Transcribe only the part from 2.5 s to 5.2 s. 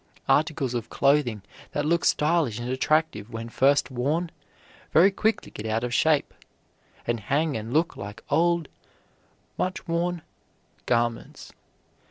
and attractive when first worn, very